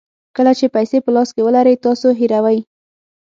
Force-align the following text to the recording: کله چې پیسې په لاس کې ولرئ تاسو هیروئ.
کله 0.35 0.51
چې 0.59 0.65
پیسې 0.75 0.97
په 1.03 1.09
لاس 1.15 1.29
کې 1.35 1.41
ولرئ 1.47 1.75
تاسو 1.85 2.07
هیروئ. 2.19 2.59